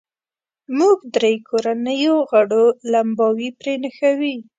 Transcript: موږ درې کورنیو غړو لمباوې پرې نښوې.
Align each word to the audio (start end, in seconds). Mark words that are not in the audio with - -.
موږ 0.77 0.97
درې 1.15 1.33
کورنیو 1.47 2.15
غړو 2.29 2.65
لمباوې 2.91 3.49
پرې 3.59 3.73
نښوې. 3.81 4.35